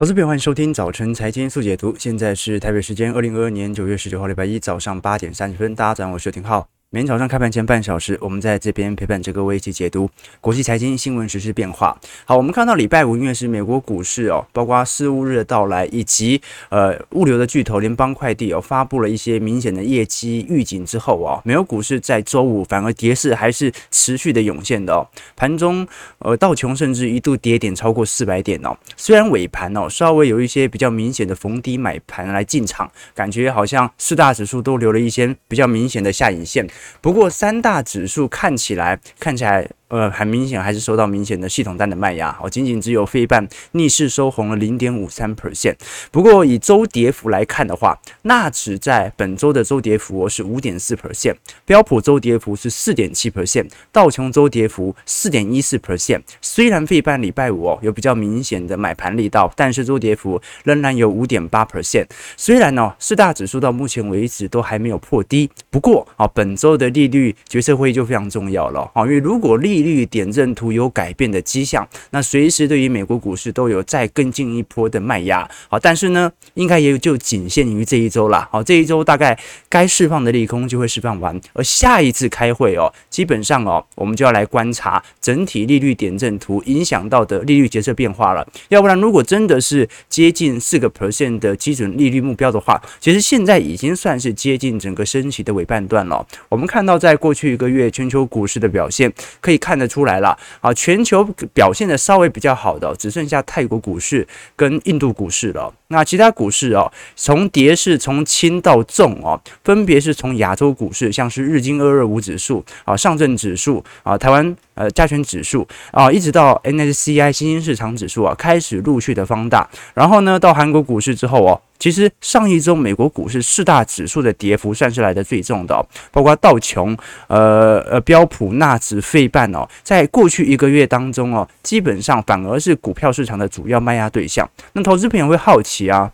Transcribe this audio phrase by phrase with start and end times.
[0.00, 1.92] 我是朋友，欢迎收听早晨财经速解读。
[1.98, 6.77] 现在是台北时间二零二二年九月十九号礼拜一早上八点三十分，大家早上好，我是廷浩。
[6.90, 10.08] 每天早上开盘前半小时，我们在这边陪伴着各位一起解读
[10.40, 11.94] 国际财经新闻、时事变化。
[12.24, 16.40] 好，我们看到礼拜五因为是美国股市哦，包括四五日的到来，以及
[16.70, 25.06] 呃物流的巨头联邦快递哦发布了一些明显的业绩预警之后哦，美国股市在周五反而跌势还是持续的涌现的哦。
[25.36, 25.86] 盘中
[26.20, 36.66] 呃道琼甚至一度跌点超过四百点哦，虽然尾盘哦稍微有一些比较明显的逢低买盘来进场，感觉好像四大指数都留了一些比较明显的下影线。
[37.00, 39.68] 不过，三大指数看起来，看起来。
[39.88, 45.74] 呃，很明显还是受到明显的系统单的卖压，哦，仅仅只有费半逆势收红了零点五三 percent。
[46.10, 56.20] 不过以周跌幅来看的话，纳指在本周的周跌幅是五点四 percent，标普周跌幅是四点七 percent，道琼周跌幅四点一四 percent。
[56.42, 62.06] 虽然费半礼拜五哦有比较明显的买盘力道，但是周跌幅仍然有五点八 percent。
[62.36, 75.48] 虽然呢四大指数到目前为止都还没有破低，不过啊本周的利率决策会议就非常重要了啊，因为如果利利率点阵图有改变的迹象，那随时对于美国股市都有再更进一波的卖压。
[75.68, 78.48] 好，但是呢，应该也就仅限于这一周了。
[78.50, 88.46] 好，这一周大概该释放的利空就会释放完，而下一次开会哦，基本上哦，我们就要来观察整体利率点阵图影响到的利率决策变化了。
[88.68, 96.26] 要不然，如果真的是接近四个 percent 的基准利率目标的话，其实现在已经算是接近整个升息的尾半段了。
[96.48, 99.67] 我们看到，在过去一个月全球股市的表现，可以看。
[99.68, 105.70] 看得出来了啊，全球表现的稍微比较好的，只剩下泰国股市跟印度股市了。
[105.90, 119.66] 那其他股市哦，从跌势从轻到重哦，分别是从亚洲股市，像是日经二二五指数啊、上证指数啊、台湾呃加权指数啊，一直到 MSCI 新兴市场指数啊，开始陆续的放大。
[119.94, 121.60] 然后呢，到韩国股市之后哦。
[121.78, 126.96] 其实上一周美国股市四大指数的跌幅算是来的最重的，包括道琼、
[127.28, 134.44] 呃呃标普、纳指、费半哦，在过去一个月当中哦，基本上反而是股票市场的主要卖压对象。
[134.72, 136.10] 那投资朋友会好奇啊，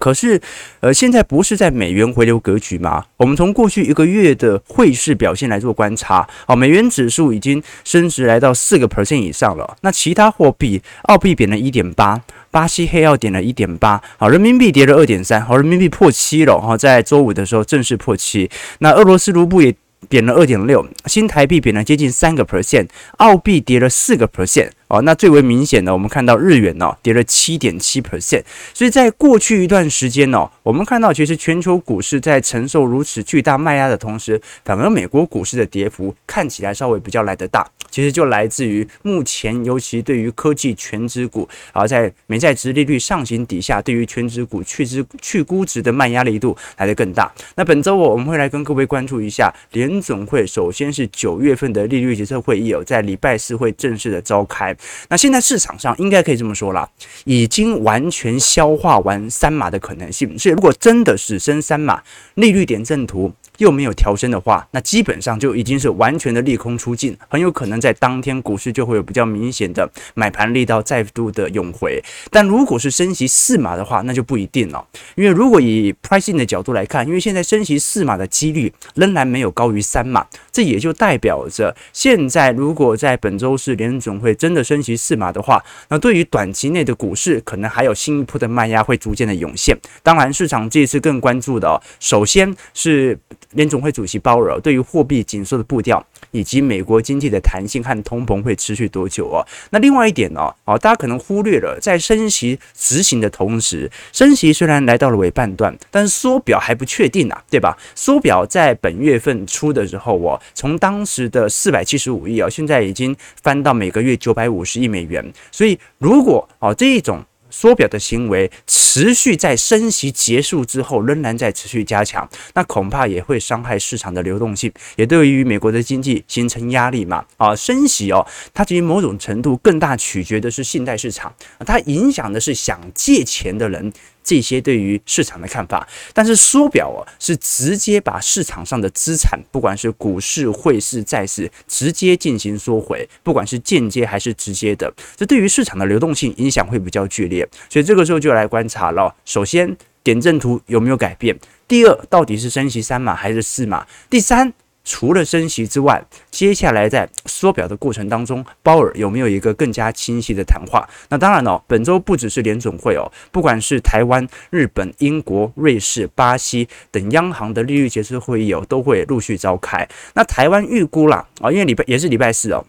[0.00, 0.40] 可是
[0.80, 3.04] 呃现在不是在美元回流格局吗？
[3.18, 9.76] 我们从过去一个月的汇市表现来做观察，哦，美元指数已经升值来到四个 percent 以上了。
[9.82, 12.20] 那其他货币，澳币贬了一点八。
[12.52, 18.50] 巴西黑曜点了一点八，好，人民币跌了二点三，好，人民币破七了，哈，在周五的时候正式破七。
[18.80, 19.72] 那俄罗斯卢布也
[20.08, 24.70] 贬了二点六，新台币贬了接近三个 percent，澳币跌了四个 percent。
[24.90, 28.42] 哦，那最为明显的，我们看到日元哦跌了七点七 percent，
[28.74, 47.32] 所以在过去一段时间哦，我们看到其实全球股市在承受如此巨大卖压的同时，反而美国股市的跌幅看起来稍微比较来得大，其实就来自于目前尤其对于科技全值股啊，在美债殖利率上行底下，对于全值股去值去估值的卖压力度来得更大。
[47.54, 54.76] 那本周我我们会来跟各位关注一下联总会，首先是九月份的利率决策会议哦，在礼拜四会正式的召开。
[55.08, 56.88] 那现在市场上应该可以这么说啦，
[57.24, 60.38] 已经完全消化完三码的可能性。
[60.38, 62.02] 所以如果真的是升三码，
[62.34, 72.02] 利率点阵图又没有调升的话，那基本上就已经是完全的利空出尽，很有可能在当天股市就会有比较明显的买盘力道再度的涌回。
[72.30, 74.82] 但如果是升息四码的话，那就不一定了，
[75.14, 89.76] 因为如果以 pricing 的角度来看，因为现在升息四码的几率仍然没有高于三码，这也就代表着现在如果在本周四联准会真的升息四码的话，那对于短期内的股市可能还有新一波的卖压会逐渐的涌现。
[90.02, 93.18] 当然，市场这次更关注的哦，首先是。
[93.52, 99.44] 联总会主席鲍尔对于货币紧缩的步调，以及美国经济的弹性和通膨会持续多久哦？
[99.70, 100.40] 那另外一点呢？
[100.64, 107.76] 哦，大家可能忽略了，在升息执行的同时，升息虽然来到了尾半段，但是缩表还不确定呐，对吧？
[107.94, 115.32] 缩表在本月份初的时候，哦，从当时的四百七十五亿啊，现在已经翻到每个月九百五十亿美元。
[115.50, 117.24] 所以，如果哦这一种。
[117.50, 127.24] 缩表的行为持续在升息结束之后，仍然在持续加强，那恐怕也会伤害市场的流动性，也对于美国的经济形成压力嘛。
[127.36, 131.34] 啊，升息哦，它其实某种程度更大取决的是信贷市场，
[131.66, 133.92] 它影响的是想借钱的人。
[134.22, 147.48] 这些对于市场的看法，但是缩表啊，是直接把市场上的资产，不管是股市、汇市、债市，直接进行缩回，不管是间接还是直接的，这对于市场的流动性影响会比较剧烈。
[147.68, 149.14] 所以这个时候就来观察了。
[149.24, 151.38] 首先，点阵图有没有改变？
[151.66, 153.86] 第二，到底是升息三码还是四码？
[154.08, 154.52] 第三，
[154.82, 160.88] 除了升息之外，接下来在缩表的过程当中，鲍尔有没有一个更加清晰的谈话？
[161.10, 169.86] 那当然哦，本周不只是联总会哦，不管是台湾、日本、英国、瑞士、巴西等央行的利率决策会议哦，都会陆续召开。
[170.14, 172.64] 那台湾预估啦啊，因为礼拜也是礼拜四哦，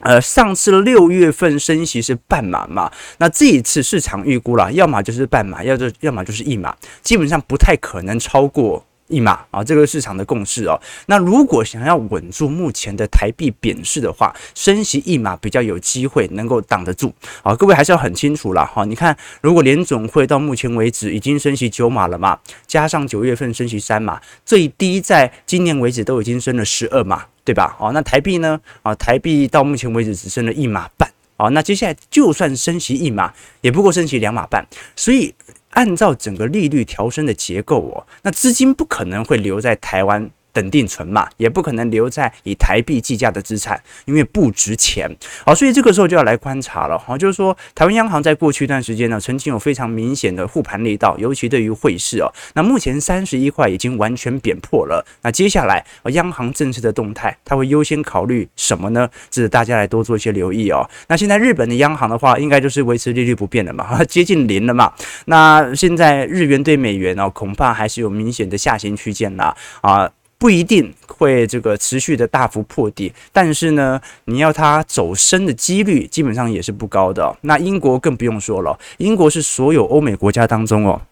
[0.00, 8.84] 呃，上次六月份升息是半码嘛，那这一次市场预估啦，要么就是半码，要就要么就是一码，基本上不太可能超过。
[9.08, 10.78] 一码啊，这个市场的共识哦。
[11.06, 17.12] 那如果想要稳住目前的台币贬势的话，升息一码比较有机会能够挡得住
[17.42, 17.54] 啊。
[17.54, 18.84] 各位还是要很清楚啦哈。
[18.84, 27.76] 你看，如果联总会到目前为止已经升息九码了嘛，加上九月份升息三码，最低在今年为止都已经升了十二码，对吧？
[27.80, 28.60] 哦，那台币呢？
[28.82, 31.48] 啊，台币到目前为止只升了一码半啊。
[31.48, 33.32] 那接下来就算升息一码，
[33.62, 35.34] 也不过升息两码半，所以。
[35.78, 40.28] 按照整个利率调升的结构哦，那资金不可能会留在台湾。
[40.58, 45.08] 稳定存嘛，也不可能留在以台币计价的资产，因为不值钱。
[45.46, 46.98] 好，所以这个时候就要来观察了。
[46.98, 52.32] 好，就是说台湾央行在过去一段时间呢，曾经有非常明显的护盘力道，尤其对于汇市哦。
[52.54, 55.06] 那目前三十一块已经完全贬破了。
[55.22, 59.08] 那接下来央行政策的动态，它会优先考虑什么呢？
[59.30, 60.88] 这是大家来多做一些留意哦。
[61.06, 64.92] 那现在日本的央行的话，应该就是维持利率不变的嘛， 接近零了嘛。
[65.26, 70.10] 那现在日元对美元哦，恐怕还是有明显的下行区间啦啊。
[70.38, 77.36] 不一定会这个持续的大幅破底，但是呢，你要它走升的几率基本上也是不高的。
[77.40, 81.02] 那英国更不用说了，英国是所有欧美国家当中哦，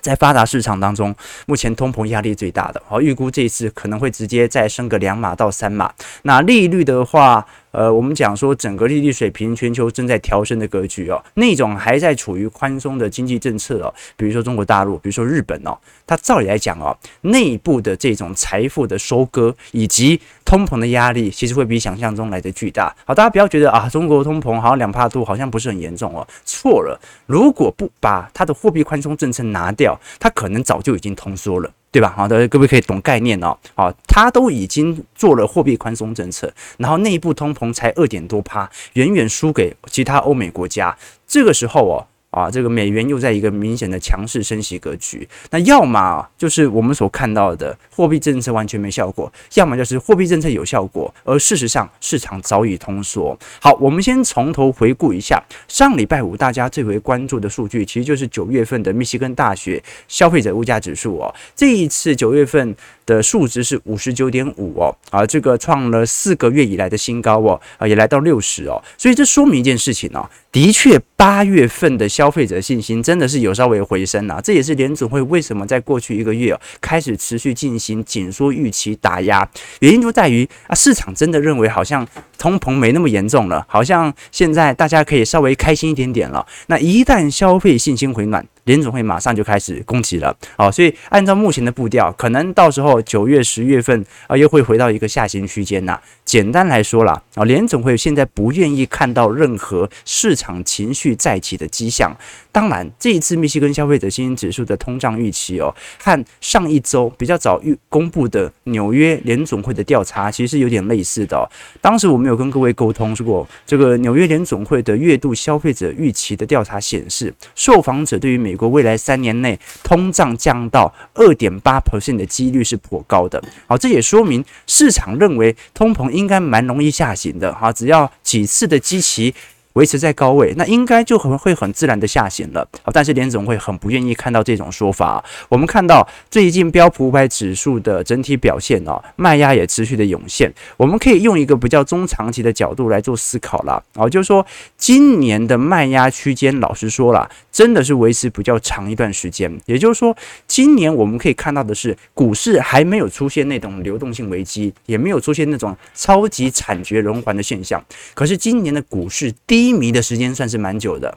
[0.00, 1.14] 在发达市场当中，
[1.46, 2.82] 目前通膨压力最大的。
[2.88, 5.92] 好，预估这一次可能会直接再升个两码到三码。
[6.22, 15.76] 那利率的话，呃，我们讲说整个利率水平全球正在调升的格局哦，那种还在处于宽松的经济政策哦，比如说中国大陆，比如说日本哦，
[16.06, 22.94] 它照理来讲哦，内部的这种财富的收割以及通膨的压力，其实会比想象中来的巨大。
[23.04, 31.68] 好，大家不要觉得啊，中国通膨好像两帕多，好像不是很严重哦，错了，如果不把它的货币宽松政策拿掉，它可能早就已经通缩了。
[31.94, 32.12] 对吧？
[32.16, 33.56] 好的，各位可以懂概念哦。
[33.76, 40.98] 好，他都已经做了货币宽松政策，然后内部通膨才二点多趴，远远输给其他欧美国家。
[41.24, 42.06] 这个时候哦。
[42.34, 53.38] 啊，这个美元又在一个明显的强势升息格局，那要么就是我们所看到的货币政策完全没效果，要么就是货币政策有效果，而事实上市场早已通缩。
[53.60, 61.32] 好，我们先从头回顾一下上礼拜五大家最为关注的数据，其实就是九月份的密西根大学消费者物价指数哦。
[61.54, 62.74] 这一次九月份
[63.06, 70.28] 的数值是五十九点五哦，啊，这个创了四个月以来的新高哦，啊，也来到六十哦，所以这说明一件事情哦。
[70.50, 79.46] 的确，八月份的消消费者信心真的是有稍微回升了，这也是联准会为什么在过去一个月开始持续进行紧缩预期打压，
[79.80, 82.08] 原因就在于啊，市场真的认为好像
[82.38, 86.46] 通膨没那么严重了，好像现在大家可以稍微开心一点点了。
[86.66, 96.00] 那一旦消费信心回暖，联总会马上就开始攻击了，好，所以按照目前的步调，可能到时候九月、十月份啊，又会回到一个下行区间呐。
[96.24, 102.16] 简单来说啦，啊，联总会现在不愿意看到任何市场情绪再起的迹象。
[102.54, 111.42] 当然，这一次密西根消费者信心指数的通胀预期哦，和上一周比较早预公布的纽约联总会的调查其实是有点类似的哦。
[111.80, 123.42] 当时我们有跟各位沟通说，这个纽约联总会的月度消费者预期的调查显示，受访者对于美国未来三年内通胀降到二点八 percent 的几率是颇高的。
[123.66, 126.04] 好，这也说明市场认为通膨。
[126.14, 129.34] 应该蛮容易下行的哈，只要几次的基期
[129.74, 132.66] 维持在高位，那应该就很会很自然的下行了。
[132.82, 135.22] 好，但是联总会很不愿意看到这种说法。
[135.48, 140.52] 我们看到最近标普五百指数的整体表现哦，卖压也持续的涌现。
[140.76, 143.82] 我们可以用一个比较中长期的角度来做思考啦。
[143.94, 144.46] 哦，就是说
[144.78, 149.52] 今年的卖压区间，老实说啦，真的是维持比较长一段时间。
[149.66, 150.16] 也就是说，
[150.46, 157.84] 今年我们可以看到的是，股市还没有出现那种流动性危机，也没有出现那种超级惨绝人寰的现象。
[158.14, 159.63] 可是今年的股市低。
[159.64, 161.16] 低迷的时间算是蛮久的，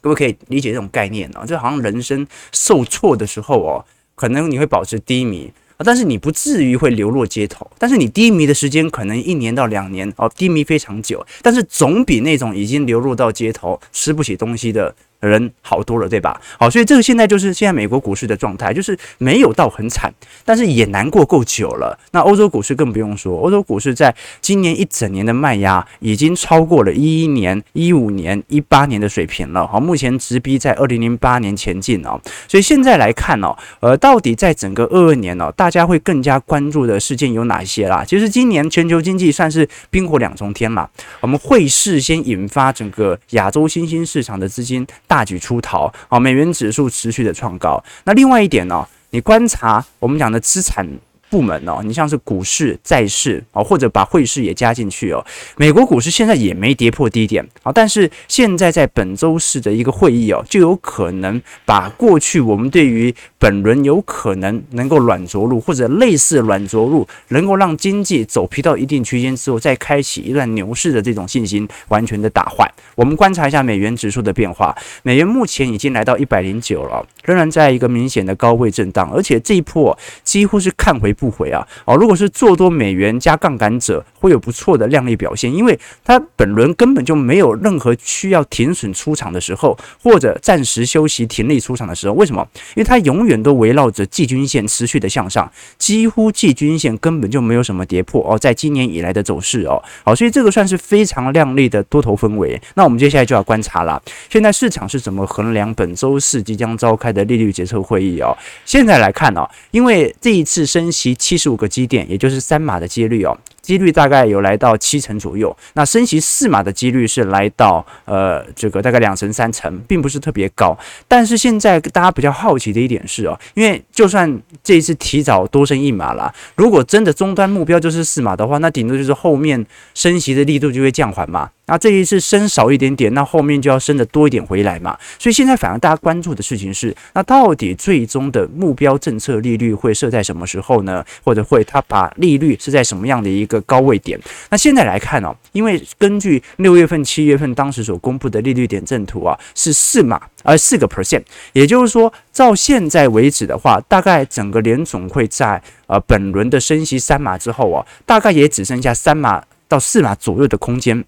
[0.00, 3.84] 各位可以理解这种概念哦，就好像人生受挫的时候哦，
[4.14, 7.68] 可能你会保持低迷，但是你不至于会流落街头。
[7.76, 16.40] 但是你低迷的时间可能一年到两年哦，低迷非常久，但是总比那种已经流落到街头吃不起东西的人好多了，对吧？
[16.58, 20.12] 好，所以这个现在就是现在美国股市的状态，就是没有到很惨，
[20.44, 21.98] 但是也难过够久了。
[22.12, 29.66] 那欧洲股市更不用说，欧洲股市在今年一整年的卖压已经超过了一一年、一五年、一八年的水平了。
[29.66, 32.20] 好，目前直逼在二零零八年前进哦。
[32.46, 38.04] 所以现在来看哦，呃，到底在整个二二年哦，大家会更加关注的事件有哪些啦？
[38.04, 40.88] 其实今年全球经济算是冰火两重天嘛。
[41.20, 44.86] 我们会事先引发整个亚洲新兴市场的资金。
[45.08, 47.82] 大举出逃，好，美元指数持续的创高。
[48.04, 50.86] 那另外一点呢，你观察我们讲的资产。
[51.30, 55.24] 部门哦，你像是股市、债市哦，或者把汇市也加进去哦。
[55.56, 72.72] 美国股市现在也没跌破低点啊，但是现在在本周四的一个会议哦，就有可能把过去我们对于本轮有可能能够软着陆或者类似软着陆，能够让经济走皮到一定区间之后再开启一段牛市的这种信心完全的打坏。
[72.94, 81.14] 我们观察一下美元指数的变化，美元目前已经来到一百零九了，仍然在一个明显的高位震荡，而且这一波几乎是看回。
[81.18, 81.66] 不回啊！
[81.84, 92.14] 哦，如果是做多美元加杠杆者，会有不错的量丽表现，因为它本轮根本就没有任何需要停损出场的时候，或者暂时休息停利出场的时候。
[92.14, 92.46] 为什么？
[92.76, 98.38] 因为它永远都围绕着季均线持续的向上，几乎季均线根本就没有什么跌破哦。
[98.38, 102.60] 在今年以来的走势哦，好，所以这个算是非常亮丽的多头氛围。
[102.74, 108.36] 那我们接下来就要观察了，现在市场是怎么衡量本周四即将召开的利率决策会议哦？
[108.64, 111.07] 现在来看哦，因为这一次升息。
[111.14, 113.38] 七十五个基点，也就是三码的几率哦，
[113.68, 115.54] 几率大概有来到七成左右。
[115.74, 120.74] 那升息四码的几率是来到呃这个大概两成三成，并不是特别高。
[121.06, 131.50] 但是现在大家比较好奇的一点是哦，因为就算这一次提早多升一码啦，如果真的终端目标就是四码的话，那顶多就是后面升息的力度就会降缓嘛。
[131.66, 134.96] 那这一次升少一点点，那后面就要升得多一点回来嘛。
[135.18, 141.04] 所以现在反而大家关注的事情是，那到底最终的目标政策利率会设在什么时候呢？
[141.22, 144.18] 或者会他把利率是在什么样的一个高位点？
[144.50, 151.22] 那现在来看哦，因为根据六月份、七月份当时所公布的利率点阵图啊，是四码，而四个 percent，
[151.52, 161.04] 也就是说，照现在为止的话，大概整个联总会在呃本轮的升息三码之后啊，大概也只剩下三码到四码左右的空间。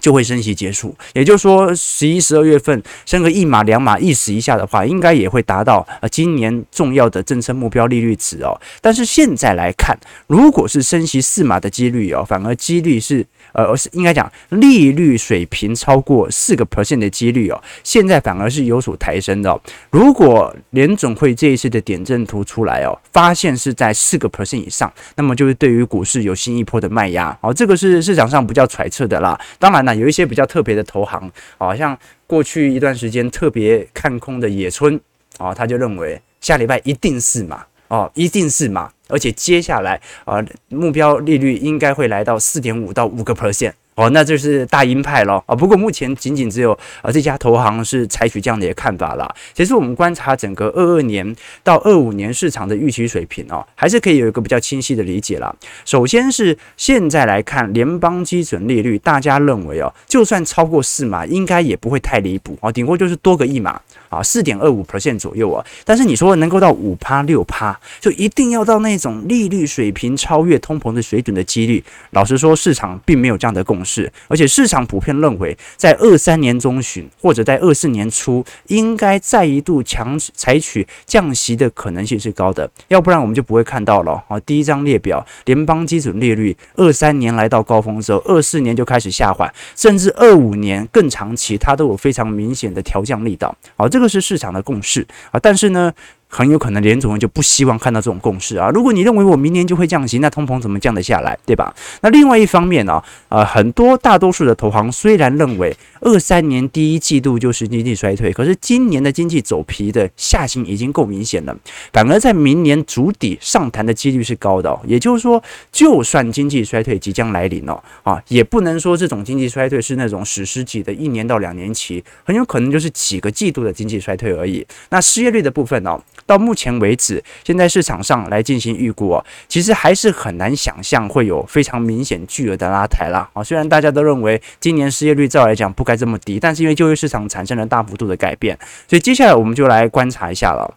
[0.00, 8.60] 就会升息结束，也就是说十一、十二月份升个一码、两码，意思一下的话，应该也会达到呃今年重要的政策目标利率值哦。
[8.80, 13.26] 但是现在来看，如果是升息四码的几率哦，反而几率是。
[13.58, 19.60] 呃，而是应该讲利率水平超过四个 percent 的几率哦，现在反而是有所抬升的哦。
[19.90, 27.52] 如果联总会这一次的点阵图出来哦，发现是在四个 percent 以上，那么就是对于股市有新一波的卖压哦。
[27.52, 29.36] 这个是市场上比较揣测的啦。
[29.58, 31.98] 当然啦，有一些比较特别的投行，好像
[32.28, 35.00] 过去一段时间特别看空的野村
[35.40, 37.64] 哦，他就认为下礼拜一定是嘛。
[37.88, 43.72] 哦，一定是嘛，而且接下来啊、呃，目标利率应该会来到四点五到五个 percent。
[43.98, 45.42] 哦，那就是大鹰派咯。
[45.44, 45.56] 啊。
[45.56, 49.28] 不过目前仅仅只有啊这家投行是采取这样的一个看法啦。
[49.52, 55.52] 其实我们观察整个二二年到二五年市场的预期水平哦，还是可以有一个比较清晰的理解啦。
[55.84, 65.66] 首先是现在来看联邦基准利率，大家认为哦，就算超过四码，应该也不会太离谱哦，顶多就是多个一码啊，四点二五 percent 左右啊。
[65.84, 73.87] 但是你说能够到五趴六趴，就一定要到那种利率水平超越通膨的水准的几率，老实说，市场并没有这样的共识。
[73.88, 84.38] 是，而且市场普遍认为，在二三年中旬或者在二四年初，应该再一度强采取降息的可能性是高的，要不然我们就不会看到了啊。
[84.40, 93.56] 第一张列表，联邦基准利率二三年来到高峰之后，二四年就开始下滑，甚至二五年更长期，它都有非常明显的调降力道。
[93.76, 95.90] 好，这个是市场的共识啊，但是呢，
[96.28, 98.68] 很有可能连主任就不希望看到这种共识啊！
[98.68, 101.74] 如果你认为我明年就会降息，那通膨怎么降得下来，对吧？
[102.02, 103.04] 那另外一方面呢、啊，
[103.40, 111.56] 呃，很多大多数的投行虽然认为二三年第一季度就是经济衰退，可是今年的经济走皮的下行已经够明显了，
[111.92, 114.80] 反而在明年筑底上弹的几率是高的、哦。
[114.86, 124.66] 也就是说，就算经济衰退即将来临哦，啊，也不能说这种经济衰退是那种史诗级的一年到两年期，很有可能就是几个季度的经济衰退而已。
[124.90, 126.02] 那失业率的部分呢、哦？
[126.26, 133.28] 到目前为止，现在市场上来进行预估哦，其实还是很难想象会有非常明显巨额的拉抬啦。
[133.32, 133.42] 啊。
[133.42, 140.74] 虽然大家都认为今年失业率照来讲不该这么低，但是因为就业市场产生了大幅度的改变，所以接下来我们就来观察一下了。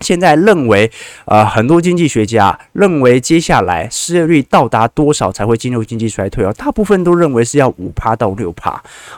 [0.00, 0.90] 现在认为，
[1.24, 6.52] 呃，很多经济学家认为，接下来失业率到达多少才会进入经济衰退哦？
[6.52, 8.70] 大部分都认为是要五趴到六趴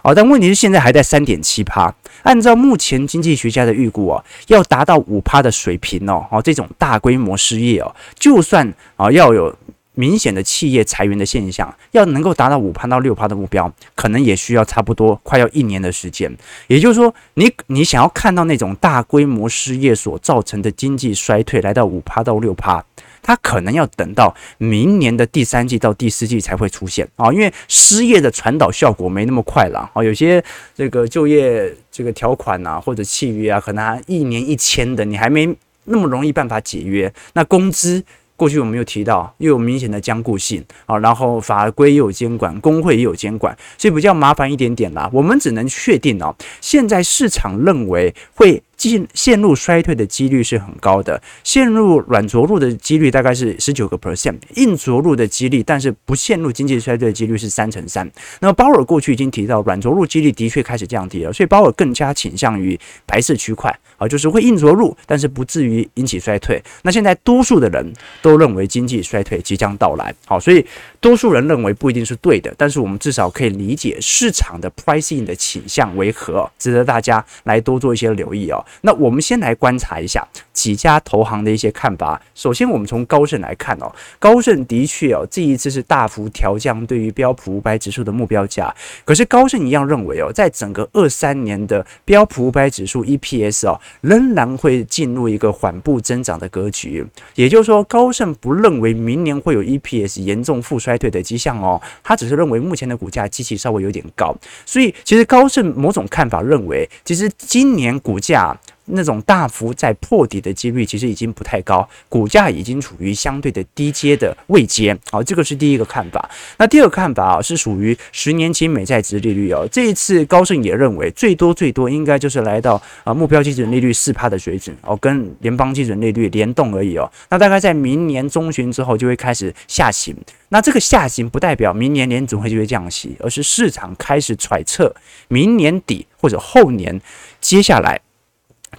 [0.04, 1.92] 哦，但问题是现在还在三点七趴。
[2.23, 9.54] 按照目前经济学家的预估哦，要达到五趴的水平哦，哦，这种大规模失业哦，就算啊要有。
[9.99, 16.33] 明显的企业裁员的现象，要能够达到五趴到六趴的目标，可能也需要差不多快要一年的时间。
[16.69, 22.81] 也就是说，你你想要看到那种大规模失业所造成的经济衰退来到五趴到六趴，
[23.21, 30.05] 它可能要等到明年的第三季到第四季才会出现啊，因为失业的传导效果没那么快了啊。
[30.05, 30.40] 有些
[30.76, 35.52] 这个就业这个条款啊或者契约啊，可能还一年一签的，你还没
[35.87, 37.12] 那么容易办法解约。
[37.33, 38.05] 那工资。
[38.38, 45.11] 过去我们有提到，又有明显的僵固性啊，然后法规也有监管，工会也有监管，所以比较麻烦一点点啦。
[45.12, 48.62] 我们只能确定哦，现在市场认为会。
[48.78, 58.08] 进陷入衰退的几率是很高的，陷入软着陆的几率大概是十九个 percent，硬着陆的几率，但是不陷入经济衰退的几率是三成三。
[58.40, 66.62] 那么鲍尔过去已经提到，软着陆几率的确开始降低了，所以鲍尔更加倾向于白色区块啊，就是会硬着陆，但是不至于引起衰退。
[66.82, 67.92] 那现在多数的人
[68.23, 70.64] 都认为经济衰退即将到来，好，所以
[71.00, 78.64] 多数人认为不一定是对的，但是我们至少可以理解市场的 pricing 的倾向为何，值得大家来多做一些留意哦。
[78.83, 82.21] 那我们先来观察一下几家投行的一些看法。
[82.35, 88.75] 首先，我们从高盛来看哦，高盛的确哦，这一次是大幅调降对于标普五百指数的目标价。
[89.05, 97.07] 可是高盛一样认为哦，在整个二三年的标普五百指数 EPS 哦，仍然会进入一个缓步增长的格局。
[97.35, 104.35] 也就是说，高盛不认为明年会有 EPS 严重负衰退的迹象哦，他只是认为目前的股价基期稍微有点高。
[104.67, 108.58] 所以，其实高盛某种看法认为，其实今年股价。
[108.91, 116.31] 那种大幅在破底的几率其实已经不太高，股价已经处于相对的低阶的位阶，好，这个是第一个看法。
[116.57, 119.69] 那第二个看法啊，是属于十年期美债殖利率哦。
[119.71, 127.11] 这一次高盛也认为，最多最多应该就是来到啊目标基准利率四趴的水准哦，跟联邦基准利率联动而已哦。
[127.29, 130.17] 那大概在明年中旬之后就会开始下行。
[130.49, 134.95] 那这个下行不代表明年联准会就会降息，而是市场开始揣测
[135.29, 136.99] 明年底或者后年
[137.43, 138.00] 接下来。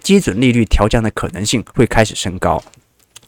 [0.01, 2.61] 基准利率调降的可能性会开始升高。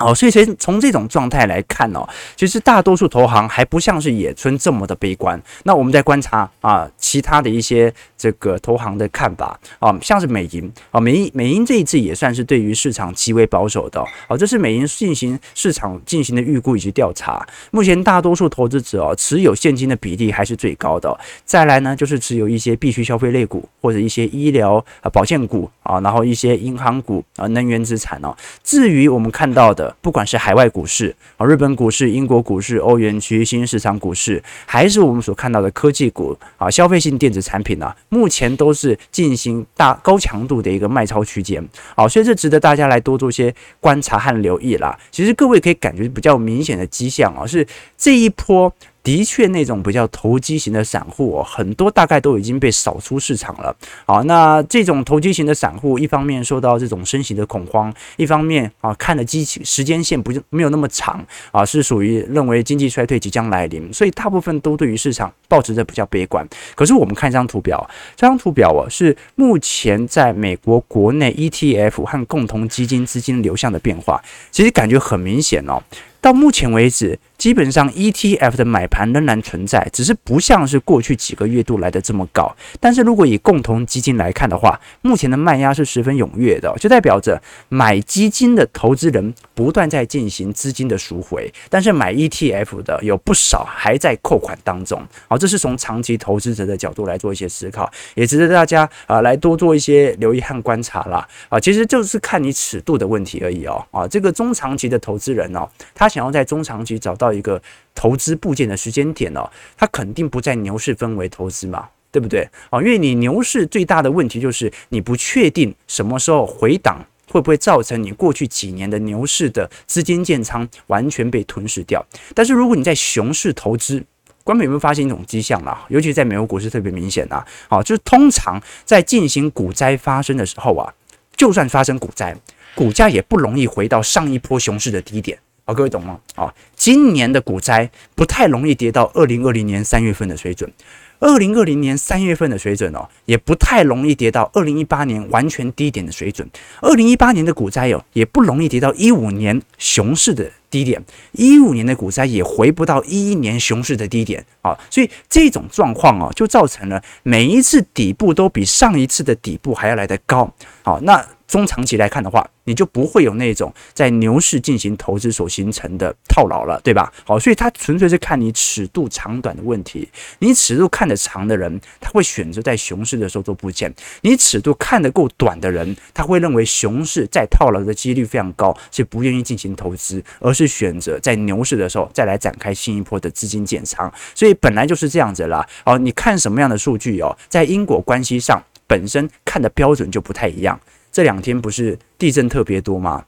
[0.03, 5.41] 哦，所以从从这种状态来看哦，其实大多数投行还不像是野村这么的悲观。
[5.63, 14.37] 那我们再观察啊，其他的一些这个投行的看法啊，像是美银啊，美银美银这一次也算是对于市场极为保守的哦。
[14.37, 17.45] 这是美银进行市场进行的预估以及调查。
[17.71, 21.15] 目前大多数投资者哦，持有现金的比例还是最高的。
[21.45, 28.35] 再来呢，就是持有一些必需消费类股或者一些医疗啊保健股啊，然后一些银行股啊，能源资产哦。
[28.63, 29.90] 至于我们看到的。
[29.99, 41.61] 不管是海外股市啊，日本股市、英国股市、欧元区新兴市场股市，还是我们所看到的科技股啊、消费性电子产品啊，目前都是进行大高强度的一个卖超区间，
[41.95, 44.97] 啊，所以这值得大家来多做些观察和留意啦。
[45.11, 47.65] 其实各位可以感觉比较明显的迹象啊，是
[47.97, 48.73] 这一波。
[49.03, 53.75] 的确，那种比较投机型的散户哦，很多大概都已经被扫出市场了。
[54.05, 66.47] 好，那这种投机型的散户，一方面受到这种升息的恐慌，一方面啊，看的机器时间线不就没有那么长啊，是属于认为经济衰退即将来临，所以大部分都对于市场保持着比较悲观。
[66.75, 75.81] 可是我们看这张图表，这张图表哦，是目前在美国国内 ETF 和共同基金资金流向的变化，其实感觉很明显哦。
[76.21, 82.55] 到目前为止，基本上 ETF 的买盘仍然存在，只是不像是过去几个月度来的这么高。
[82.79, 95.01] 但是如果以共同基金来看的话，目前的卖压是十分踊跃的，就代表着买基金的投资人不断在进行资金的赎回，但是买 ETF 的有不少还在扣款当中。
[95.27, 101.27] 好，这是从长期投资者的角度来做一些思考，也值得大家啊来多做一些留意和观察啦。
[101.49, 103.83] 啊，其实就是看你尺度的问题而已哦。
[103.91, 106.11] 啊，这个中长期的投资人哦，他。
[106.11, 107.61] 想要在中长期找到一个
[107.95, 112.45] 投资部件的时间点哦，他肯定不在牛市氛围投资嘛，对不对？
[112.69, 122.05] 哦，因为你牛市最大的问题就是你不确定什么时候回档，会不会造成你过去几年的牛市的资金建仓完全被吞噬掉。
[122.35, 124.03] 但是如果你在熊市投资，
[124.43, 125.85] 观众有没有发现一种迹象啊？
[125.89, 130.93] 尤其在美国股市特别明显啊，好，就是通常在进行股灾发生的时候啊，
[131.35, 132.35] 就算发生股灾，
[132.75, 135.39] 股价也不容易回到上一波熊市的低点。
[135.63, 136.19] 好，各位懂吗？
[136.35, 140.71] 啊，今年的股灾不太容易跌到二零二零年三月份的水准，
[141.19, 146.49] 二零二零年三月份的水准哦，也不太容易跌到二零一八年完全低点的水准。
[146.81, 150.99] 二零一八年的股灾哦，也不容易跌到一五年熊市的低点。
[151.33, 154.75] 一五年的股灾也回不到一一年熊市的低点啊。
[154.89, 160.51] 所以这种状况哦，就造成了每一次底部都比上一次的底部还要来得高。
[160.81, 161.23] 好，那。
[161.51, 167.11] 中长期来看的话，你就不会有那种在牛市进行投资所形成的套牢了，对吧？
[167.25, 170.07] 好，所以它纯粹是看你尺度长短的问题。
[170.39, 184.11] 你尺度看得长的人，他会选择在熊市的时候做部件；你尺度看得够短的人，他会认为熊市再套牢的几率非常高，所以不愿意进行投资，而是是选择在牛市的时候再来展开新一波的资金减仓。
[184.35, 185.67] 所以本来就是这样子啦。
[185.85, 190.79] 哦，你看什么样的数据哦，在因果关系上本身看的标准就不太一样。
[191.11, 193.25] 这两天不是地震特别多吗？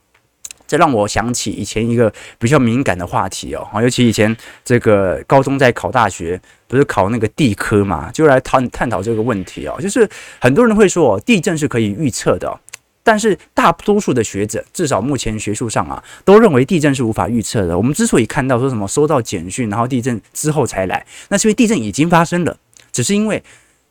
[0.66, 9.76] 这让我想起以前一个比较敏感的话题哦，尤其以前这个高中在考大学，不是考那个地科嘛，就来探探讨这个问题哦。
[9.78, 10.08] 就是
[10.40, 12.58] 很多人会说，地震是可以预测的，
[13.04, 17.78] 但是大多数的学者，至少目前学术上啊，都认为地震是无法预测的。
[17.78, 22.56] 我们之所以看到说什么收到简讯，然后地震之后才来，那是因为地震已经发生了，
[22.90, 23.40] 只是因为。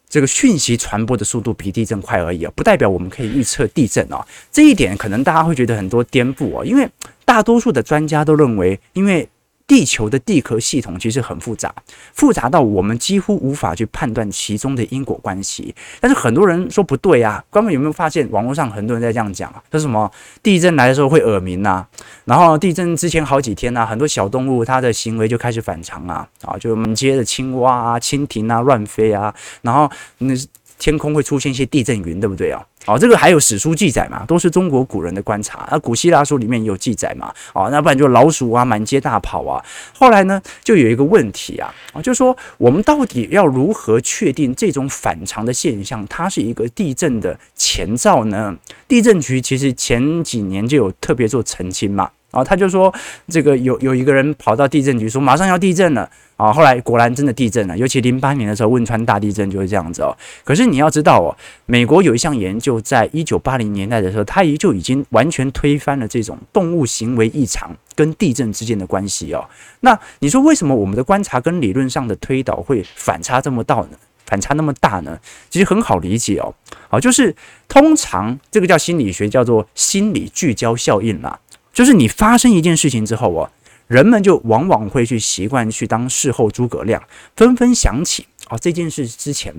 [0.09, 4.23] 这个讯息传播的速度比地震快而已啊，不代表我们可以预测地震啊。
[4.51, 6.87] 这一点可能大家会觉得很多颠覆啊，因为
[7.25, 9.27] 大多数的专家都认为，因为。
[9.65, 11.73] 地球的地壳系统其实很复杂，
[12.13, 15.73] 复杂到我们几乎无法去判断其中的因果关系。
[15.99, 19.63] 但是很多人说不对啊，观众有没有发现网络上很多人在这样讲啊？
[19.71, 21.85] 说什么地震来的时候会耳鸣呐，
[22.25, 30.33] 然后地震之前好几天呐，很多小动物它的行为就开始反常啊，啊，就满街的青蛙啊、蜻蜓啊乱飞啊，然后那
[30.77, 32.61] 天空会出现一些地震云，对不对啊？
[32.85, 35.67] 哦，这个还有史书记载嘛，都是中国古人的观察。
[35.71, 37.33] 那古希腊书里面也有记载嘛。
[37.53, 39.63] 哦，那不然就老鼠啊满街大跑啊。
[39.97, 48.55] 后来呢，就有一个问题啊，啊，就是说我们到底要如何确定这种反常的现象，它是一个地震的前兆呢？
[48.87, 52.09] 地震局其实前几年就有特别做澄清嘛。
[52.33, 52.93] 啊，他就说
[53.29, 56.09] 这个有有一个人跑到地震局说马上要地震了。
[56.35, 60.17] 啊，后来果然真的地震了，尤其零八年的时候汶川大地震就是这样子哦。
[60.43, 61.29] 可是你要知道哦，
[61.67, 69.47] 美国有一项研究，在一九八零年代的时候，它也就已经完全推翻了这种动物行为异常跟地震之间的关系哦。
[69.81, 73.89] 那你说为什么我们的观察跟理论上的推导会反差这么大呢？
[74.25, 75.19] 反差那么大呢？
[75.51, 76.51] 其实很好理解哦。
[76.89, 77.33] 好，就是
[77.67, 81.39] 通常这个叫心理学，叫做心理聚焦效应啦。
[81.73, 83.51] 就是你发生一件事情之后哦。
[83.87, 87.03] 人们就往往会去习惯去当事后诸葛亮，
[87.35, 89.53] 纷纷想起哦，这件事之前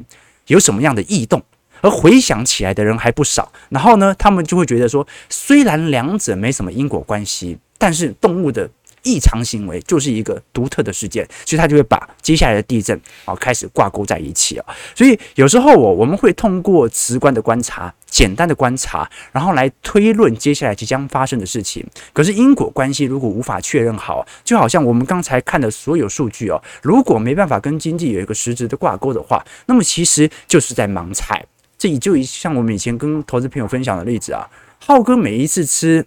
[0.46, 1.42] 有什么样的异动，
[1.82, 3.52] 而回想起来的人还不少。
[3.68, 8.68] 然后呢，他们就会觉得说，虽然两者没什么因果关系，但是动物的。
[9.04, 14.66] 异常行为就是一个独特的事件，所以他就会把接下来的地震啊开始挂钩在一起啊。
[14.94, 21.86] 所以有时候我我们会通过直观的观察、简单的观察，然后来推论接下来即将发生的事情。
[22.12, 31.44] 可是因果关系如果无法确认好，就好像我们刚才看的所有数据哦，如果没办法跟经济有一个实质的挂钩的话，那么其实就是在盲猜。
[31.76, 36.06] 这也就像我们以前跟投资朋友分享的例子啊，浩哥每一次吃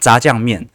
[0.00, 0.68] 炸酱面。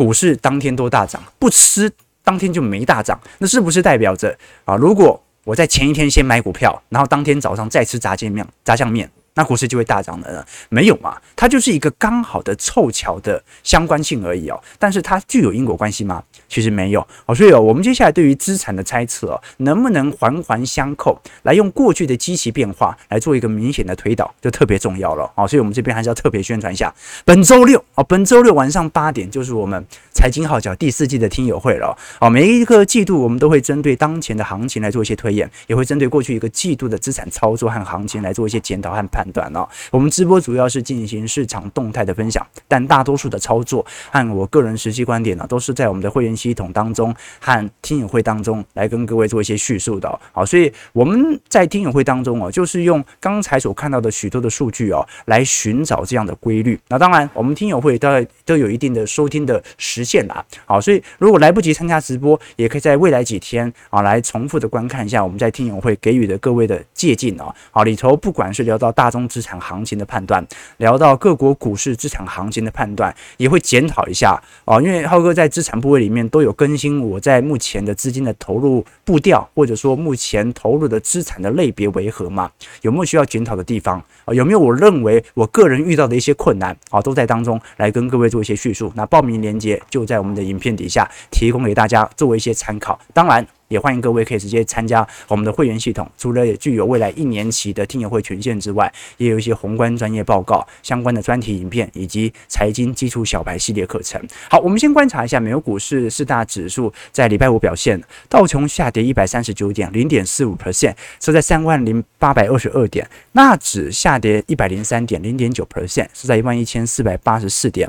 [0.00, 1.92] 股市当天都大涨，不吃
[2.24, 4.34] 当天就没大涨，那是不是代表着
[4.64, 4.74] 啊？
[4.74, 9.10] 如果我在前一天先买股票，然后当天早上再吃炸酱面，炸酱面。
[9.34, 10.44] 那股市就会大涨的呢？
[10.68, 14.60] 没有嘛，它就是一个刚好的凑巧的相关性而已哦。
[14.78, 16.22] 但是它具有因果关系吗？
[16.48, 17.34] 其实没有哦。
[17.34, 25.46] 所以哦，我们接下来对于资产的猜测哦，能不能环环相扣，来用过去的基期变化来做一个明显的推导，就特别重要了哦。
[25.46, 26.92] 所以我们这边还是要特别宣传一下，
[27.24, 32.28] 本周六哦，本周六晚上八点就是我们财经号角第四季的听友会了哦。
[32.28, 39.19] 每一个季度我们都会针对当前的行情来做一些推演，也会针对过去一个季度的资产操作和行情来做一些检讨和判。
[39.20, 50.08] 判断哦，我们直播主要是进行市场动态的分享，但大多数的操作和我个人实际观点呢，都是在我们的会员系统当中和听友会当中来跟各位做一些叙述的。
[50.32, 56.80] 好，所以我们在听友会当中哦，就是用刚才所看到的许多的数据哦，来寻找这样的规律。
[56.88, 58.08] 那当然，我们听友会都
[58.46, 60.42] 都有一定的收听的时限啦。
[60.64, 67.54] 好，所以如果来不及参加直播，也可以在未来几天啊来重复的观看一下我们在听友会给予的各位的借鉴哦。
[67.70, 69.09] 好，里头不管是聊到大。
[69.10, 70.46] 中资产行情的判断，
[70.76, 74.80] 聊到各国股市资产行情的判断，也会检讨一下啊。
[74.80, 82.50] 因为浩哥在资产部位里面都有更新，我在目前的资金的投入步调，或者说目前投入的资产的类别为何嘛？
[82.82, 84.32] 有没有需要检讨的地方啊？
[84.32, 87.02] 有没有我认为我个人遇到的一些困难啊？
[87.02, 88.92] 都在当中来跟各位做一些叙述。
[88.94, 92.98] 那报名链接就在我们的影片底下提供给大家作为一些参考。
[93.12, 93.46] 当然。
[93.70, 96.06] 也欢迎各位可以直接参加我们的会员系统。
[96.18, 104.20] 除了具有未来一年期的听友会权限之外，也有一些宏观专业报告相关的专题影片以及财经基础小白系列课程。
[104.50, 117.88] 好，我们先观察一下美国股市四大指数在礼拜五表现，道琼下跌一百三十九点，零点四五 percent，收在三万零八百二十二点；纳指下跌一百零三点，零点九 percent，收在一万一千四百八十四点。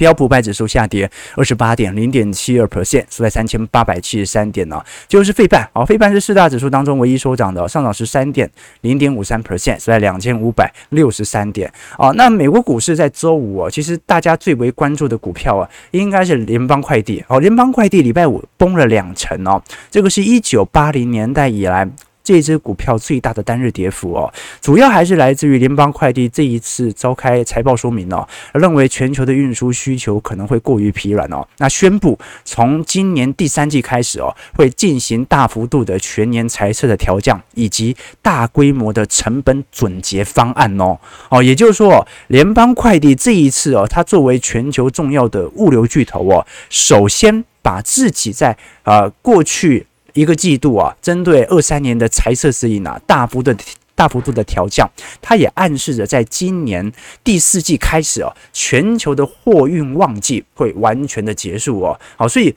[0.00, 4.82] 标普百指数下跌二十八点零点七二 percent，收在三千八百七十三点呢。
[5.06, 11.70] 就是费半，好，费半是四大指数当中唯一收涨的，上涨十三点零点五三 percent，收在两千五百六十三点。
[11.98, 17.22] 哦，那美国股市在周五哦，其实大家最为关注的股票啊，应该是联邦快递。
[17.28, 21.86] 哦，联邦快递礼拜五崩了两成哦，这个是一九八零年代以来。
[22.30, 40.96] 这只股票最大的单日跌幅哦，主要还是来自于联邦快递这一次召开财报说明哦，认为全球的运输需求可能会过于疲软哦，那宣布从今年第三季开始哦，会进行大幅度的全年财测的调降，以及大规模的成本总结方案哦
[41.30, 49.88] 哦，也就是说，联邦快递这一次哦，它作为全球重要的物流巨头哦，首先把自己在呃过去。
[50.14, 53.56] 一个季度啊，针对二三年的财测指引啊，大幅的
[53.94, 56.90] 大幅度的调降，它也暗示着在今年
[57.22, 62.00] 第四季开始哦，全球的货运旺季会完全的结束哦。
[62.16, 62.54] 好，所以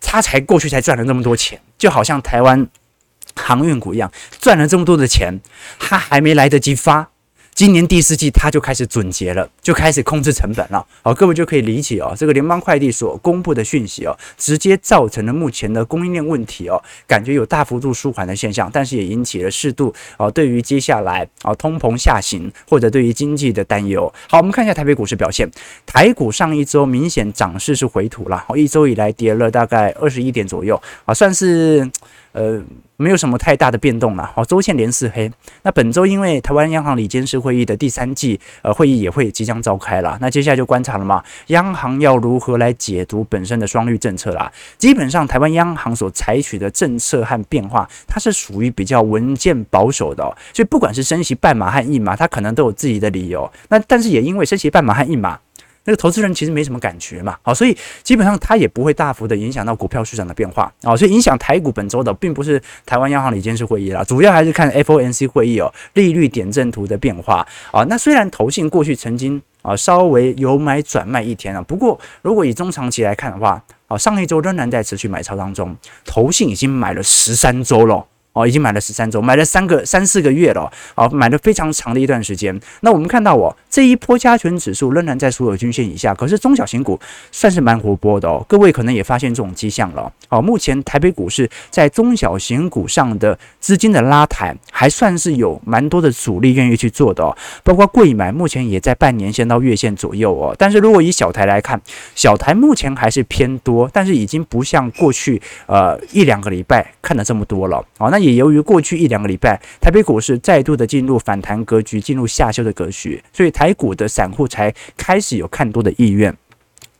[0.00, 2.66] 他才过去才赚了那么多钱，就好像台湾
[3.36, 4.10] 航运股一样，
[4.40, 5.40] 赚了这么多的钱，
[5.78, 7.11] 他还没来得及发。
[7.62, 10.84] 今年第四季，它就开始总结了，就开始控制成本了。
[11.00, 24.12] 好，各位就可以理解哦，这个联邦快递所公布的讯息哦，直接造成了目前的供应链问题哦，感觉有大幅度舒缓的现象，但是也引起了适度哦，对于接下来啊通膨下行或者对于经济的担忧。
[24.28, 25.48] 好，我们看一下台北股市表现，
[25.86, 31.88] 台股上一周明显涨势是回吐了，一周以来跌了大概二十一点左右啊，算是。
[32.32, 32.60] 呃，
[32.96, 34.30] 没有什么太大的变动了。
[34.34, 35.30] 好，周线连四黑。
[35.62, 44.50] 那本周因为台湾央行理监事会议的第三季呃会议也会即将召开了，那接下来就观察了嘛，央行要如何来解读本身的双绿政策啦？
[44.78, 50.24] 基本上台湾央行所采取的政策和变化，它是属于比较稳健保守的。
[50.52, 53.50] 所以不管是升息半码和一码，它可能都有自己的理由。
[53.68, 55.38] 那但是也因为升息半码和一码。
[55.84, 67.82] 那个投资人其实没什么感觉嘛，好，所以基本上它也不会大幅的影响到股票市场的变化啊，所以影响台股本周的并不是台湾央行的监事会议啦，主要还是看 FOMC 会议哦，利率点阵图的变化啊。
[67.88, 78.06] 那虽然投信过去曾经啊稍微有买转卖一天啊，不过如果以中长期来看的话，啊上一周仍然在持续买超当中，投信已经买了十三周了。
[78.32, 82.58] 哦，已经买了十三周，买了三个三四个月了，哦，买了非常长的一段时间。
[82.80, 86.98] 那我们看到哦，这一波加权指数仍然在所有均线以下，可是中小型股
[87.30, 88.42] 算是蛮活泼的哦。
[88.48, 90.10] 各位可能也发现这种迹象了。
[90.30, 97.36] 哦，目前台北股市在中小型股上的资金的拉抬，还算是有蛮多的主力愿意去做的哦。
[97.62, 100.56] 包括柜买，目前也在半年线到月线左右哦。
[100.58, 101.78] 但是如果以小台来看，
[102.14, 107.76] 小台目前还是偏多，但是已经不像过去呃一两个礼拜看的这么多了。
[107.98, 108.21] 哦，那。
[108.22, 116.34] 也由于过去一两个礼拜，台北股市再度的进入反弹格局，进入下修的格局，所以台股的散户才开始有看多的意愿。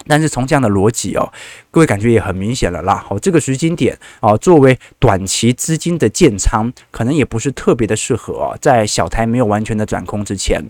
[0.09, 1.33] 但是从这样的逻辑哦，
[1.71, 3.05] 各位感觉也很明显了啦。
[3.07, 10.61] 好，这个时间点哦，作为短期资金的建仓，可能也不是特别的适合，在小台没有完全的转空之前。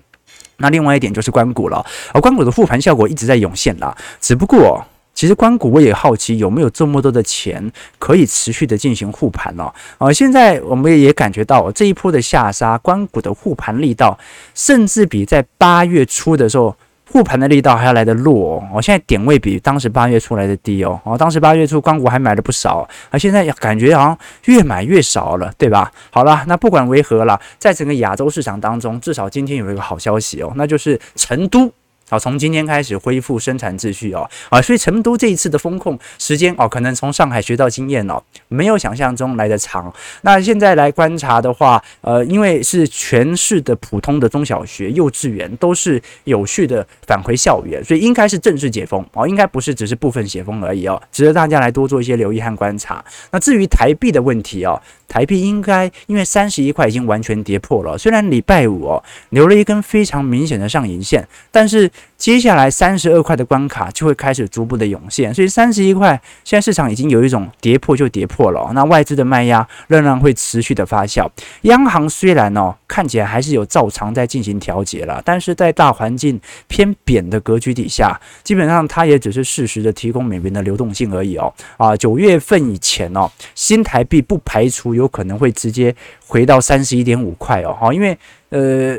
[0.59, 4.85] 那另外一点就是关谷了，而关谷的复盘效果一直在涌现啦，只不过。
[5.23, 9.73] 其实关谷我也好奇有没有这么多的钱可以持续的进行护盘哦。
[9.99, 14.19] 啊，现在我们也感觉到这一波的下杀，关谷的护盘力道，
[14.53, 16.77] 甚至比在八月初的时候
[17.09, 18.65] 护盘的力道还要来得弱哦。
[18.75, 21.01] 我现在点位比当时八月初来的低哦。
[21.05, 25.93] 哦，当时八月初官股还买了不少，而现在感觉好像越买越少了，对吧？
[26.11, 31.73] 好了，那不管为何了，在整个亚洲市场当中，至少今天有一个好消息哦，那就是成都。
[32.13, 39.91] 好，从今天开始恢复生产秩序哦，啊，所以成都这一次的封控时间哦，可能从上海学到经验哦，没有想象中来得长。
[40.21, 53.03] 那现在来观察的话，呃，因为是全市的普通的中小学、幼稚园都是有序的返回校园，所以应该是正式解封哦，应该不是只是部分解封而已哦，值得大家来多做一些留意和观察。
[53.31, 54.79] 那至于台币的问题哦。
[55.09, 71.29] 台币应该因为三十一块已经完全跌破了，虽然礼拜五哦留了一根非常明显的上影线，但是接下来三十二块的关卡就会开始逐步的涌现，所以三十一块现在市场已经有一种跌破就跌破了，那外资的卖压仍然会持续的发酵。
[71.63, 81.53] 央行虽然哦看起来还是有照常在进行调节了，但是在大环境偏贬的格局底下，基本上它也只是适时的提供美元的流动性而已哦。
[81.77, 85.93] 啊，九月份以前哦，新台币不排除有可能会直接
[86.29, 88.17] 回到三十一点五块哦，好，因为
[88.51, 88.97] 呃。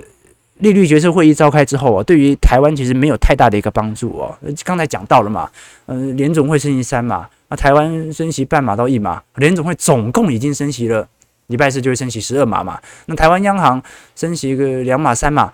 [0.60, 4.38] 利率决策会议召开之后啊，对于台湾其实没有太大的一个帮助哦。
[4.64, 5.50] 刚才讲到了嘛，
[5.88, 11.08] 嗯、呃，联总会升息三码，那台湾升息半码到一码，联总会总共已经升息了，
[11.48, 12.80] 礼拜四就会升息十二码嘛。
[13.08, 13.82] 那台湾央行
[14.16, 15.52] 升息个两码三码，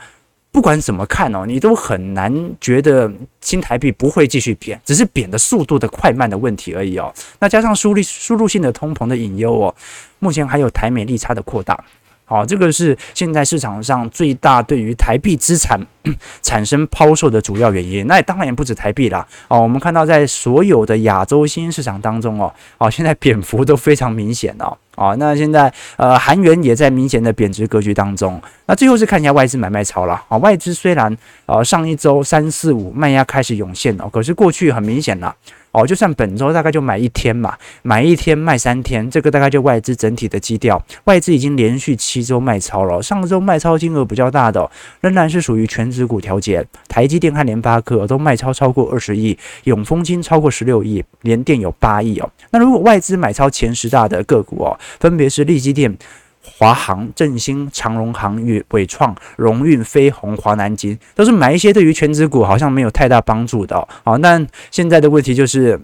[0.52, 3.10] 不管怎么看哦，你都很难觉得
[3.40, 7.12] 新台币不会继续贬，只是贬的速度的快慢的问题而已哦。
[7.40, 9.74] 那加上输入输入性的通膨的隐忧哦，
[10.20, 11.82] 目前还有台美利差的扩大。
[12.30, 15.82] 好，这个是现在市场上最大对于台币资产
[16.44, 18.06] 产生抛售的主要原因。
[18.06, 19.28] 那也当然也不止台币啦。
[19.48, 24.78] 哦，我们看到在所有的亚洲新兴市场当中哦，哦，现在贬幅都非常明显哦。
[24.96, 28.40] 哦，那现在呃，韩元也在明显的贬值格局当中。
[28.68, 30.22] 那最后是看一下外资买卖潮了。
[30.28, 35.36] 哦，外资虽然呃上一周三四五卖压开始涌现哦，可是过去很明显了。
[35.72, 40.84] 哦，就算本周大概就买一天嘛，买一天卖三天，这个大概就外资整体的基调。
[41.04, 44.70] 外资已经连续七周卖超了，上周卖超金额比较大的，
[45.02, 52.30] 仍然是属于全指股调节，台积电和联发科都卖超超过二十亿，永丰金超过十六亿，联电有八亿哦。
[52.52, 55.96] 那如果外资买超前十大的个股哦，分别是力积电。
[56.44, 63.88] 华航、振兴、长荣航运、伟创、荣运、飞鸿、华南金，都是买一些对于全职股好像没有太大帮助的。
[64.04, 65.80] 好，那现在的问题就是。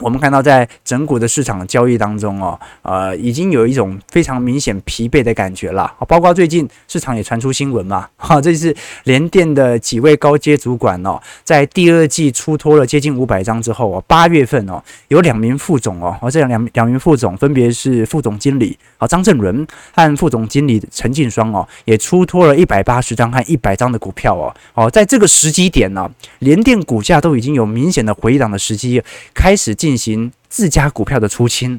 [0.00, 5.92] 我们看到，在整股的市场交易当中哦，呃，已经有一种非常明显疲惫的感觉了。
[6.08, 29.00] 包括最近市场也传出新闻嘛， 哈，这是联电的几位高阶主管哦，在第二季出脱了接近五百张之后哦，八月份哦，有两名副总哦，哦，这两两名副总分别是副总经理啊张正伦和副总经理陈进双哦，也出脱了一百八十张和一百张的股票哦，哦，在这个时机点呢，联电股价都已经有明显的回档的时机
[29.32, 29.72] 开始。
[29.84, 31.78] 进行自家股票的出清，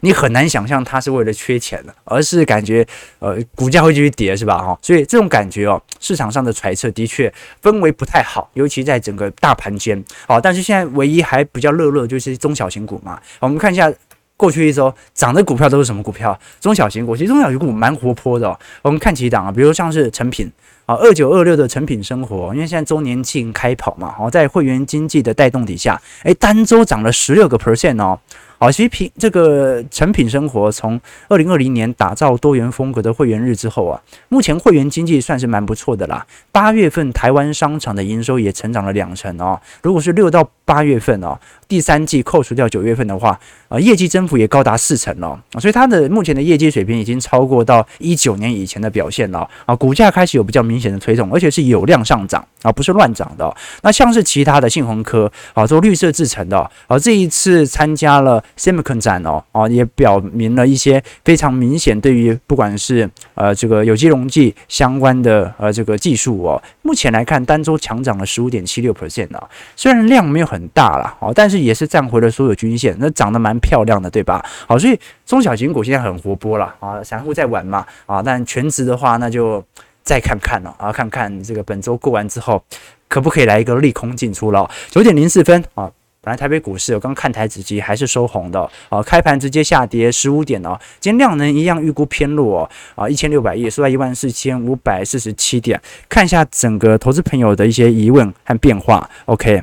[0.00, 2.86] 你很难想象他是为了缺钱的，而是感觉
[3.20, 4.58] 呃股价会继续跌，是吧？
[4.58, 7.32] 哈，所以这种感觉哦，市场上的揣测的确
[7.62, 10.04] 氛围不太好，尤其在整个大盘间。
[10.28, 13.18] 好，但是现在唯一还比较热络就是中小型股嘛。
[13.38, 13.90] 我们看一下
[14.36, 16.38] 过去一周涨的股票都是什么股票？
[16.60, 18.58] 中小型股，其实中小型股蛮活泼的。
[18.82, 20.52] 我们看几档啊，比如像是成品。
[20.90, 28.18] 啊，二九二六的成品生活，因为现在周年庆开跑嘛，好，在会员经济的带动底下，诶，单周涨了十六个 percent 哦。
[28.58, 36.26] 好，其实品这个成品生活从二零二零年打造多元风格的会员日之后啊，目前会员经济算是蛮不错的啦。
[36.50, 39.58] 八月份台湾商场的营收也成长了两成哦。
[39.82, 41.38] 如果是六到八月份哦。
[41.70, 53.56] 第三季扣除掉九月份的话，啊，业绩增幅也高达四成了，所以它的目前的业绩水平已经超过到一九年以前的表现了啊，股价开始有比较明显的推动，而且是有量上涨啊，不是乱涨的。
[53.82, 71.59] 那像是其他的信鸿科啊，做绿色制成的啊，这一次参加了 Semicon 展哦，啊，也表明了一些非常明显对于不管是呃这个有机溶剂相关的呃这个技术哦，目前来看单周强涨了十五点七六 percent 啊，虽然量没有很大了哦，但是。
[71.62, 74.44] 也是站回了所有均线，那长得蛮漂亮的，对吧？
[74.66, 79.64] 好，所以中小型股现在很活泼了啊，散户在玩嘛啊，但全职的话，那就
[80.02, 82.62] 再看看了啊，看看这个本周过完之后，
[83.08, 84.68] 可不可以来一个利空进出了？
[84.90, 85.90] 九点零四分啊，
[86.22, 99.62] 本来台北股市我刚看台指期还是收红的啊，开盘直接下跌十五点哦，今天量能一样预估偏弱啊，一千六百亿收在一万四千五百四十七点，看一下整个投资朋友的一些疑问和变化，OK。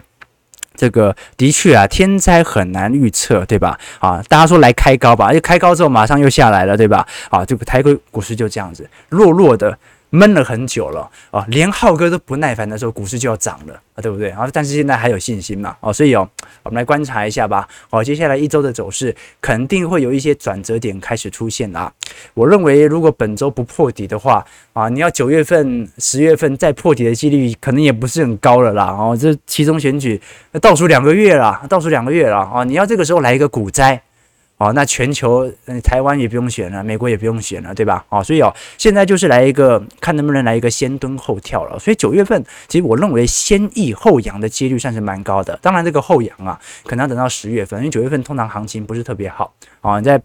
[0.78, 3.78] 这个的确啊，天灾很难预测，对吧？
[4.00, 7.06] 啊，大家说来开高吧，就开高之后马上又下来了，对吧？
[7.30, 9.78] 啊，这个台股股市就这样子，弱弱的。
[10.10, 14.48] 闷了很久了啊，连浩哥都不耐烦的时候，股市就要涨了啊，对不对啊？
[14.54, 15.76] 但是现在还有信心嘛？
[15.82, 16.28] 哦，所以哦，
[16.64, 17.68] 我们来观察一下吧。
[17.90, 21.92] 哦，接下来一周的走势肯定会有一些转折点开始出现啊。
[22.34, 28.86] 我认为，如果本周不破底的话啊，你要九月份、十月份再破底的几率可能也不是很高了啦。
[28.86, 30.22] 哦，这期中选举
[30.62, 34.02] 倒数两个月了，倒数两个月了啊，你要这个时候来一个股灾。
[34.58, 38.04] 哦，那全球，嗯，台湾也不用选了，美国也不用选了，对吧？
[38.10, 41.78] 哦，所以哦，现在就是来一个，看能不能来一个先蹲后跳了。
[41.78, 45.56] 所以九月份，其实我认为先抑后扬的几率算是蛮高的。
[45.62, 49.54] 当然，这个后扬啊，可能要等到十月份，因为九月份通常行情不是特别好。
[49.88, 50.22] 好，你在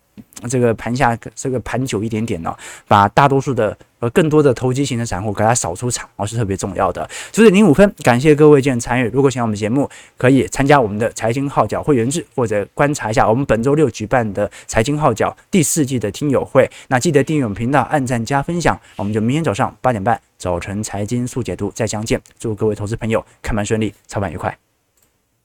[0.49, 7.09] 这个盘下这个盘久一点点呢、哦，把大多数的呃更多的投机型的散户给它扫出场哦，是特别重要的。
[7.31, 9.09] 九点零五分，感谢各位今天参与。
[9.11, 16.69] 如果喜欢我们节目，可以参加我们的财经号角会员制，或者观察一下我们本周六举办的财经号角第四季的听友会。
[16.89, 18.77] 那记得订阅我们频道，按赞加分享。
[18.97, 22.21] 我们就明天早上八点半早晨财经速解读再相见。
[22.37, 24.72] 祝各位投资朋友看盘顺利，操盘愉快。